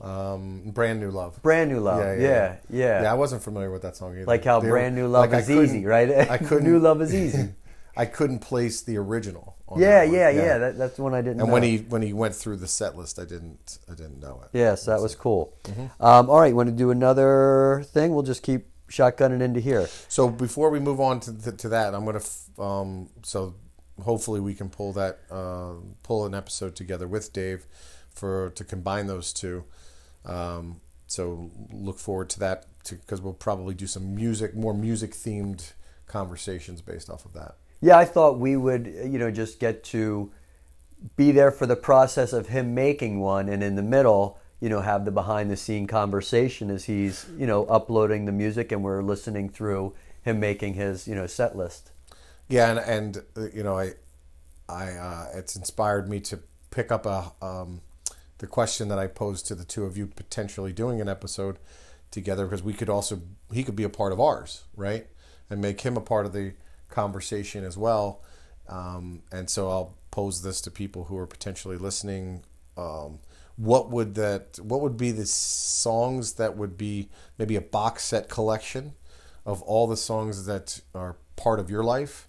Um, 0.00 0.70
brand 0.72 1.00
new 1.00 1.10
love. 1.10 1.40
Brand 1.42 1.70
New 1.70 1.80
Love. 1.80 2.00
Yeah, 2.00 2.14
Yeah, 2.14 2.20
yeah, 2.28 2.56
yeah. 2.68 3.02
Yeah, 3.02 3.10
I 3.12 3.14
wasn't 3.14 3.42
familiar 3.42 3.70
with 3.70 3.82
that 3.82 3.96
song 3.96 4.12
either. 4.16 4.26
like 4.26 4.44
how 4.44 4.60
They 4.60 4.68
Brand 4.68 4.94
New 4.96 5.06
Love 5.06 5.30
like, 5.30 5.42
is 5.42 5.50
easy, 5.50 5.86
right? 5.86 6.10
I 6.30 6.38
couldn't. 6.48 6.64
New 6.64 6.78
Love 6.78 7.00
is 7.00 7.14
easy. 7.14 7.50
I 7.96 8.06
couldn't 8.06 8.40
place 8.40 8.82
the 8.82 8.96
original. 8.96 9.56
On 9.68 9.80
yeah, 9.80 10.04
one. 10.04 10.12
yeah, 10.12 10.30
yeah, 10.30 10.58
That, 10.58 10.78
that's 10.78 10.98
one 10.98 11.14
I 11.14 11.22
didn't 11.22 11.40
and 11.40 11.46
know. 11.48 11.52
when 11.52 11.62
he 11.62 11.78
when 11.78 12.02
he 12.02 12.12
went 12.12 12.34
through 12.34 12.56
the 12.56 12.66
set 12.66 12.96
list, 12.96 13.18
I 13.20 13.24
didn't 13.24 13.78
I 13.88 13.94
didn't 13.94 14.20
know 14.20 14.42
it. 14.42 14.50
Yes, 14.56 14.84
that 14.86 15.00
was 15.00 15.14
cool. 15.14 15.56
Mm-hmm. 15.64 16.02
Um, 16.04 16.28
all 16.28 16.40
right, 16.40 16.54
want 16.54 16.68
to 16.68 16.74
do 16.74 16.90
another 16.90 17.84
thing? 17.86 18.12
We'll 18.12 18.24
just 18.24 18.42
keep 18.42 18.66
shotgunning 18.90 19.40
into 19.40 19.60
here. 19.60 19.88
So 20.08 20.28
before 20.28 20.70
we 20.70 20.80
move 20.80 21.00
on 21.00 21.20
to 21.20 21.38
to, 21.44 21.52
to 21.52 21.68
that, 21.70 21.94
I'm 21.94 22.04
gonna 22.04 22.18
f- 22.18 22.48
um, 22.58 23.08
so 23.22 23.54
hopefully 24.02 24.40
we 24.40 24.54
can 24.54 24.68
pull 24.68 24.92
that 24.94 25.20
uh, 25.30 25.74
pull 26.02 26.26
an 26.26 26.34
episode 26.34 26.74
together 26.74 27.06
with 27.06 27.32
Dave 27.32 27.64
for 28.14 28.50
to 28.50 28.64
combine 28.64 29.06
those 29.06 29.32
two. 29.32 29.64
Um, 30.24 30.80
so 31.06 31.50
look 31.72 31.98
forward 31.98 32.30
to 32.30 32.40
that 32.40 32.66
because 32.88 33.20
we'll 33.20 33.34
probably 33.34 33.74
do 33.74 33.86
some 33.86 34.14
music, 34.14 34.54
more 34.54 34.74
music 34.74 35.12
themed 35.12 35.72
conversations 36.06 36.80
based 36.80 37.10
off 37.10 37.24
of 37.24 37.32
that. 37.34 37.56
Yeah, 37.80 37.98
I 37.98 38.04
thought 38.04 38.38
we 38.38 38.56
would, 38.56 38.86
you 38.86 39.18
know, 39.18 39.30
just 39.30 39.60
get 39.60 39.84
to 39.84 40.32
be 41.16 41.32
there 41.32 41.50
for 41.50 41.66
the 41.66 41.76
process 41.76 42.32
of 42.32 42.48
him 42.48 42.74
making 42.74 43.20
one, 43.20 43.48
and 43.48 43.62
in 43.62 43.74
the 43.74 43.82
middle, 43.82 44.38
you 44.60 44.68
know, 44.70 44.80
have 44.80 45.04
the 45.04 45.10
behind 45.10 45.50
the 45.50 45.56
scene 45.56 45.86
conversation 45.86 46.70
as 46.70 46.84
he's, 46.84 47.26
you 47.36 47.46
know, 47.46 47.66
uploading 47.66 48.24
the 48.24 48.32
music 48.32 48.72
and 48.72 48.82
we're 48.82 49.02
listening 49.02 49.50
through 49.50 49.94
him 50.22 50.40
making 50.40 50.74
his, 50.74 51.06
you 51.06 51.14
know, 51.14 51.26
set 51.26 51.56
list. 51.56 51.90
Yeah, 52.48 52.70
and, 52.70 52.78
and 52.78 53.16
uh, 53.36 53.50
you 53.54 53.62
know, 53.62 53.78
I, 53.78 53.92
I, 54.68 54.92
uh, 54.92 55.26
it's 55.34 55.56
inspired 55.56 56.08
me 56.08 56.20
to 56.20 56.40
pick 56.70 56.90
up 56.90 57.04
a 57.04 57.32
um, 57.42 57.82
the 58.38 58.46
question 58.46 58.88
that 58.88 58.98
I 58.98 59.06
posed 59.06 59.46
to 59.46 59.54
the 59.54 59.64
two 59.64 59.84
of 59.84 59.96
you 59.96 60.06
potentially 60.06 60.72
doing 60.72 61.00
an 61.00 61.08
episode 61.08 61.58
together 62.10 62.46
because 62.46 62.62
we 62.62 62.72
could 62.72 62.88
also 62.88 63.20
he 63.52 63.64
could 63.64 63.76
be 63.76 63.84
a 63.84 63.88
part 63.88 64.12
of 64.12 64.20
ours, 64.20 64.64
right, 64.76 65.06
and 65.50 65.60
make 65.60 65.80
him 65.82 65.96
a 65.96 66.00
part 66.00 66.26
of 66.26 66.32
the 66.32 66.54
conversation 66.88 67.64
as 67.64 67.76
well. 67.76 68.22
Um, 68.68 69.22
and 69.30 69.50
so 69.50 69.68
I'll 69.68 69.94
pose 70.10 70.42
this 70.42 70.60
to 70.62 70.70
people 70.70 71.04
who 71.04 71.18
are 71.18 71.26
potentially 71.26 71.76
listening. 71.76 72.44
Um, 72.76 73.18
what 73.56 73.90
would 73.90 74.14
that? 74.14 74.58
What 74.60 74.80
would 74.80 74.96
be 74.96 75.10
the 75.10 75.26
songs 75.26 76.34
that 76.34 76.56
would 76.56 76.76
be 76.76 77.08
maybe 77.38 77.56
a 77.56 77.60
box 77.60 78.04
set 78.04 78.28
collection 78.28 78.94
of 79.46 79.62
all 79.62 79.86
the 79.86 79.96
songs 79.96 80.46
that 80.46 80.80
are 80.94 81.16
part 81.36 81.60
of 81.60 81.70
your 81.70 81.84
life 81.84 82.28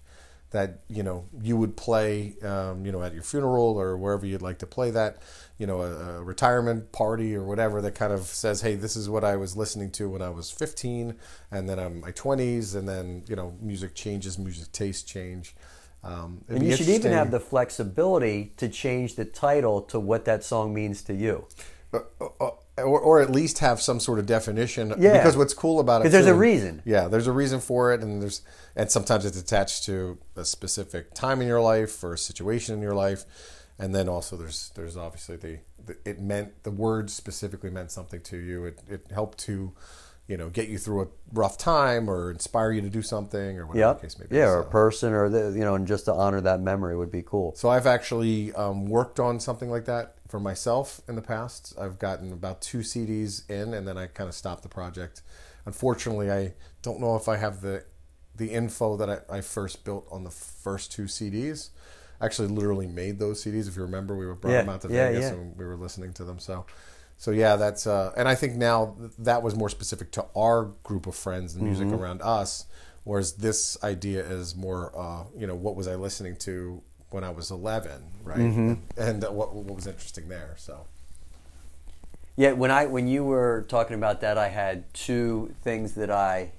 that 0.56 0.80
you 0.88 1.02
know 1.02 1.24
you 1.40 1.56
would 1.56 1.76
play 1.76 2.34
um, 2.42 2.84
you 2.84 2.92
know 2.92 3.02
at 3.02 3.14
your 3.14 3.22
funeral 3.22 3.78
or 3.78 3.96
wherever 3.96 4.26
you'd 4.26 4.42
like 4.42 4.58
to 4.58 4.66
play 4.66 4.90
that 4.90 5.18
you 5.58 5.66
know 5.66 5.82
a, 5.82 6.18
a 6.18 6.22
retirement 6.22 6.92
party 6.92 7.34
or 7.34 7.44
whatever 7.44 7.80
that 7.80 7.94
kind 7.94 8.12
of 8.12 8.22
says 8.22 8.62
hey 8.62 8.74
this 8.74 8.96
is 8.96 9.08
what 9.08 9.24
I 9.24 9.36
was 9.36 9.56
listening 9.56 9.90
to 9.92 10.08
when 10.08 10.22
I 10.22 10.30
was 10.30 10.50
15 10.50 11.14
and 11.50 11.68
then 11.68 11.78
I'm 11.78 11.92
in 11.92 12.00
my 12.00 12.12
20s 12.12 12.74
and 12.74 12.88
then 12.88 13.24
you 13.28 13.36
know 13.36 13.54
music 13.60 13.94
changes 13.94 14.38
music 14.38 14.72
tastes 14.72 15.02
change 15.02 15.54
um, 16.04 16.44
And 16.48 16.62
you 16.62 16.76
should 16.76 16.88
even 16.88 17.10
have 17.12 17.32
the 17.32 17.40
flexibility 17.40 18.52
to 18.58 18.68
change 18.68 19.16
the 19.16 19.24
title 19.24 19.82
to 19.82 19.98
what 19.98 20.24
that 20.26 20.44
song 20.44 20.72
means 20.72 21.02
to 21.02 21.14
you. 21.14 21.46
uh, 21.92 21.98
uh, 22.40 22.50
or, 22.78 23.00
or 23.00 23.20
at 23.20 23.30
least 23.30 23.58
have 23.60 23.80
some 23.80 24.00
sort 24.00 24.18
of 24.18 24.26
definition. 24.26 24.94
Yeah. 24.98 25.12
Because 25.14 25.36
what's 25.36 25.54
cool 25.54 25.80
about 25.80 26.00
it, 26.00 26.04
'Cause 26.04 26.12
there's 26.12 26.26
a 26.26 26.34
reason. 26.34 26.82
Yeah, 26.84 27.08
there's 27.08 27.26
a 27.26 27.32
reason 27.32 27.60
for 27.60 27.92
it, 27.92 28.02
and 28.02 28.20
there's 28.22 28.42
and 28.74 28.90
sometimes 28.90 29.24
it's 29.24 29.38
attached 29.40 29.84
to 29.84 30.18
a 30.36 30.44
specific 30.44 31.14
time 31.14 31.40
in 31.40 31.48
your 31.48 31.60
life 31.60 32.02
or 32.04 32.12
a 32.14 32.18
situation 32.18 32.74
in 32.74 32.82
your 32.82 32.94
life, 32.94 33.24
and 33.78 33.94
then 33.94 34.08
also 34.08 34.36
there's 34.36 34.70
there's 34.74 34.96
obviously 34.96 35.36
the, 35.36 35.58
the 35.84 35.96
it 36.04 36.20
meant 36.20 36.62
the 36.64 36.70
words 36.70 37.12
specifically 37.14 37.70
meant 37.70 37.90
something 37.90 38.20
to 38.22 38.36
you. 38.36 38.64
It 38.66 38.80
it 38.88 39.06
helped 39.12 39.38
to. 39.46 39.72
You 40.28 40.36
know, 40.36 40.48
get 40.50 40.66
you 40.68 40.76
through 40.76 41.02
a 41.02 41.06
rough 41.32 41.56
time, 41.56 42.10
or 42.10 42.32
inspire 42.32 42.72
you 42.72 42.80
to 42.80 42.90
do 42.90 43.00
something, 43.00 43.60
or 43.60 43.64
whatever 43.64 43.90
Yep. 43.90 44.00
the 44.00 44.06
case 44.08 44.18
may 44.18 44.26
be. 44.26 44.34
Yeah, 44.38 44.48
or 44.48 44.58
a 44.58 44.64
person, 44.64 45.12
or 45.12 45.28
the, 45.28 45.52
you 45.56 45.62
know, 45.62 45.76
and 45.76 45.86
just 45.86 46.06
to 46.06 46.12
honor 46.12 46.40
that 46.40 46.60
memory 46.60 46.96
would 46.96 47.12
be 47.12 47.22
cool. 47.22 47.54
so 47.54 47.68
I've 47.68 47.86
actually 47.86 48.52
um, 48.54 48.86
worked 48.86 49.20
on 49.20 49.38
something 49.38 49.70
like 49.70 49.84
that 49.84 50.15
for 50.28 50.40
myself 50.40 51.00
in 51.08 51.14
the 51.16 51.22
past. 51.22 51.74
I've 51.78 51.98
gotten 51.98 52.32
about 52.32 52.60
two 52.60 52.78
CDs 52.78 53.48
in, 53.50 53.74
and 53.74 53.86
then 53.86 53.96
I 53.98 54.06
kind 54.06 54.28
of 54.28 54.34
stopped 54.34 54.62
the 54.62 54.68
project. 54.68 55.22
Unfortunately, 55.64 56.30
I 56.30 56.54
don't 56.82 57.00
know 57.00 57.16
if 57.16 57.28
I 57.28 57.36
have 57.36 57.60
the 57.60 57.84
the 58.34 58.50
info 58.50 58.96
that 58.98 59.08
I, 59.30 59.38
I 59.38 59.40
first 59.40 59.84
built 59.84 60.06
on 60.10 60.24
the 60.24 60.30
first 60.30 60.92
two 60.92 61.04
CDs. 61.04 61.70
I 62.20 62.26
actually 62.26 62.48
literally 62.48 62.86
made 62.86 63.18
those 63.18 63.42
CDs. 63.44 63.68
If 63.68 63.76
you 63.76 63.82
remember, 63.82 64.16
we 64.16 64.26
were 64.26 64.34
brought 64.34 64.52
Yeah, 64.52 64.60
them 64.60 64.68
out 64.68 64.82
to 64.82 64.88
yeah, 64.88 65.10
Vegas 65.10 65.30
yeah. 65.30 65.30
and 65.30 65.56
we 65.56 65.64
were 65.64 65.76
listening 65.76 66.12
to 66.14 66.24
them. 66.24 66.38
So, 66.38 66.66
so 67.16 67.30
yeah, 67.30 67.56
that's 67.56 67.86
uh, 67.86 68.12
and 68.16 68.28
I 68.28 68.34
think 68.34 68.54
now 68.56 68.94
th- 68.98 69.12
that 69.18 69.42
was 69.42 69.54
more 69.54 69.68
specific 69.68 70.12
to 70.12 70.26
our 70.36 70.66
group 70.82 71.06
of 71.06 71.14
friends 71.14 71.54
and 71.54 71.64
music 71.64 71.88
Mm-hmm. 71.88 71.94
around 71.94 72.20
us, 72.22 72.66
whereas 73.04 73.34
this 73.34 73.76
idea 73.82 74.20
is 74.24 74.54
more, 74.54 74.92
uh, 74.98 75.24
you 75.36 75.46
know, 75.46 75.54
what 75.54 75.76
was 75.76 75.88
I 75.88 75.94
listening 75.94 76.36
to 76.38 76.82
when 77.10 77.24
I 77.24 77.30
was 77.30 77.50
11, 77.50 78.02
right? 78.24 78.38
Mm-hmm. 78.38 78.74
And 78.96 79.24
uh, 79.24 79.30
what 79.30 79.54
what 79.54 79.74
was 79.76 79.86
interesting 79.86 80.28
there. 80.28 80.54
So, 80.56 80.86
Yeah, 82.36 82.52
when 82.52 82.70
I 82.70 82.86
when 82.86 83.06
you 83.08 83.24
were 83.24 83.64
talking 83.68 83.94
about 83.96 84.20
that, 84.20 84.36
I 84.38 84.48
had 84.48 84.92
two 84.92 85.54
things 85.62 85.92
that 85.94 86.10
I 86.10 86.50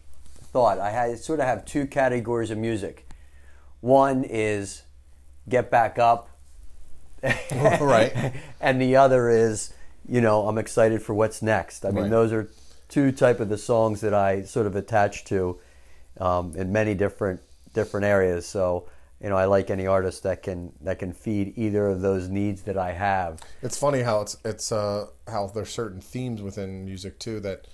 thought. 0.54 0.80
I 0.80 0.92
had 0.92 1.20
sort 1.20 1.39
of 1.39 1.46
have 1.46 1.66
two 1.66 1.86
categories 1.86 2.50
of 2.51 2.58
music. 2.58 3.08
One 3.82 4.24
is 4.24 4.84
get 5.48 5.70
back 5.70 6.00
up, 6.00 6.30
right. 7.51 8.34
and 8.62 8.82
the 8.82 8.96
other 8.96 9.30
is 9.30 9.74
you 10.08 10.22
know 10.22 10.48
I'm 10.48 10.58
excited 10.58 11.01
for 11.01 11.13
what's 11.13 11.42
next. 11.42 11.86
I 11.86 11.89
mean, 11.92 12.04
Right. 12.04 12.10
those 12.10 12.32
are 12.34 12.50
two 12.89 13.12
type 13.12 13.39
of 13.39 13.50
the 13.50 13.58
songs 13.58 14.01
that 14.01 14.13
I 14.13 14.44
sort 14.44 14.66
of 14.66 14.75
attach 14.75 15.25
to 15.25 15.60
um, 16.20 16.54
in 16.56 16.72
many 16.72 16.96
different 16.96 17.42
different 17.74 18.06
areas. 18.06 18.46
So 18.48 18.88
you 19.21 19.29
know, 19.29 19.36
I 19.36 19.45
like 19.45 19.69
any 19.69 19.88
artist 19.88 20.24
that 20.24 20.43
can 20.43 20.74
that 20.81 21.00
can 21.00 21.13
feed 21.13 21.53
either 21.57 21.88
of 21.88 22.01
those 22.01 22.29
needs 22.29 22.63
that 22.63 22.77
I 22.77 22.91
have. 22.93 23.39
It's 23.62 23.77
funny 23.77 24.01
how 24.01 24.21
it's 24.21 24.38
it's 24.45 24.71
uh, 24.71 25.07
how 25.27 25.47
there's 25.47 25.69
certain 25.69 26.01
themes 26.01 26.41
within 26.41 26.86
music 26.86 27.19
too 27.19 27.39
that 27.41 27.67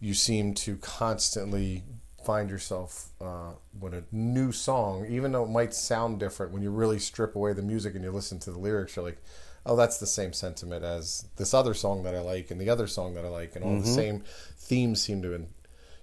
you 0.00 0.14
seem 0.14 0.54
to 0.54 0.76
constantly 0.76 1.84
find 2.24 2.50
yourself 2.50 3.10
uh, 3.20 3.52
when 3.78 3.94
a 3.94 4.02
new 4.12 4.52
song, 4.52 5.06
even 5.08 5.32
though 5.32 5.44
it 5.44 5.50
might 5.50 5.74
sound 5.74 6.20
different, 6.20 6.52
when 6.52 6.62
you 6.62 6.70
really 6.70 6.98
strip 6.98 7.34
away 7.36 7.52
the 7.52 7.62
music 7.62 7.94
and 7.94 8.04
you 8.04 8.10
listen 8.10 8.38
to 8.38 8.50
the 8.50 8.58
lyrics, 8.58 8.96
you're 8.96 9.04
like, 9.04 9.18
oh, 9.66 9.76
that's 9.76 9.98
the 9.98 10.06
same 10.06 10.32
sentiment 10.32 10.84
as 10.84 11.26
this 11.36 11.52
other 11.52 11.74
song 11.74 12.02
that 12.04 12.14
I 12.14 12.20
like 12.20 12.50
and 12.50 12.60
the 12.60 12.70
other 12.70 12.86
song 12.86 13.14
that 13.14 13.24
I 13.24 13.28
like, 13.28 13.54
and 13.56 13.64
all 13.64 13.78
the 13.78 13.86
same 13.86 14.22
themes 14.56 15.02
seem 15.02 15.22
to 15.22 15.46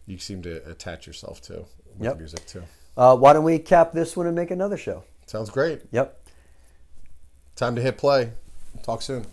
you 0.06 0.18
seem 0.18 0.42
to 0.44 0.70
attach 0.70 1.08
yourself 1.08 1.42
to 1.44 1.66
with 1.98 2.06
Yep. 2.08 2.18
music 2.18 2.46
too. 2.46 2.64
Uh, 3.00 3.16
why 3.16 3.32
don't 3.32 3.46
we 3.46 3.58
cap 3.58 3.94
this 3.94 4.18
one 4.18 4.28
and 4.28 4.36
make 4.36 4.52
another 4.52 4.76
show? 4.76 5.06
Sounds 5.26 5.50
great. 5.50 5.84
Yep. 5.92 6.22
Time 7.56 7.74
to 7.78 7.82
hit 7.82 7.98
play. 7.98 8.34
Talk 8.84 9.02
soon. 9.02 9.26